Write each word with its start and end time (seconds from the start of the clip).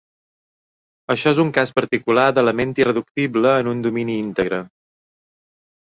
Això 1.15 1.33
és 1.35 1.41
un 1.43 1.51
cas 1.57 1.73
particular 1.81 2.25
d'element 2.37 2.73
irreductible 2.83 3.55
en 3.61 3.73
un 3.75 3.87
domini 3.89 4.17
íntegre. 4.27 4.63